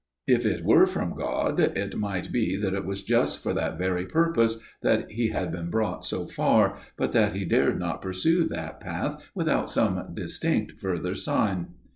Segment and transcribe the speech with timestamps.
[0.25, 4.03] If it were from God, it might be that it was just for that very
[4.07, 8.79] purpose that he had been brought so far, but that he dared not pursue that
[8.79, 11.75] path without some distinct further sign.